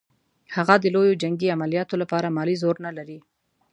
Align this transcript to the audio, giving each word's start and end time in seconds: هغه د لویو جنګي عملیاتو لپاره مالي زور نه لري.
هغه 0.55 0.75
د 0.79 0.85
لویو 0.95 1.19
جنګي 1.21 1.47
عملیاتو 1.55 1.95
لپاره 2.01 2.33
مالي 2.35 2.55
زور 2.61 2.75
نه 2.85 2.91
لري. 2.97 3.19